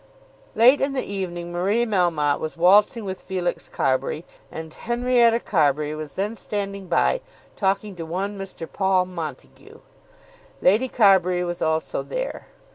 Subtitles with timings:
[0.55, 6.15] Late in the evening Marie Melmotte was waltzing with Felix Carbury, and Henrietta Carbury was
[6.15, 7.21] then standing by
[7.55, 8.67] talking to one Mr.
[8.67, 9.79] Paul Montague.
[10.59, 12.47] Lady Carbury was also there.